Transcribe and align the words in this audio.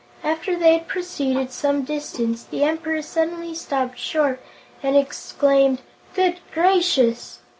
After 0.23 0.55
they 0.57 0.79
had 0.79 0.87
proceeded 0.87 1.51
some 1.51 1.83
distance, 1.83 2.41
the 2.43 2.63
Emperor 2.63 3.03
suddenly 3.03 3.53
stopped 3.53 3.99
short 3.99 4.39
and 4.81 4.97
exclaimed: 4.97 5.83
"Good 6.15 6.39
gracious!" 6.55 7.37